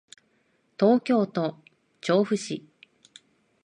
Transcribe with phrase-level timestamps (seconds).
[0.79, 1.59] 東京都
[2.01, 2.65] 調布市